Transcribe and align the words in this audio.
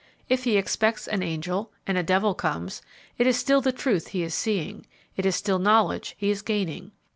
If 0.27 0.45
he 0.45 0.57
expects 0.57 1.07
an 1.07 1.21
angel 1.21 1.71
and 1.85 1.95
a 1.95 2.01
devil 2.01 2.33
comes, 2.33 2.81
it 3.19 3.27
is 3.27 3.37
still 3.37 3.61
the 3.61 3.71
truth 3.71 4.07
he 4.07 4.23
is 4.23 4.33
seeing, 4.33 4.87
it 5.15 5.27
is 5.27 5.35
still 5.35 5.59
knowledge 5.59 6.15
he 6.17 6.31
is 6.31 6.41
gaining. 6.41 6.91